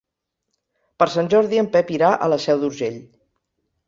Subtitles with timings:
[1.03, 2.97] Per Sant Jordi en Pep irà a la Seu d'Urgell.